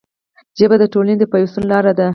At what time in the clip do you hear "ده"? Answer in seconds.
1.99-2.07